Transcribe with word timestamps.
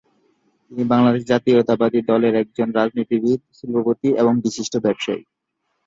তিনি 0.65 0.83
বাংলাদেশ 0.85 1.23
জাতীয়তাবাদী 1.25 1.99
দলের 2.01 2.33
একজন 2.35 2.67
রাজনীতিবিদ, 2.71 3.39
শিল্পপতি 3.57 4.09
এবং 4.21 4.33
বিশিষ্ট 4.45 4.73
ব্যবসায়ী। 4.85 5.23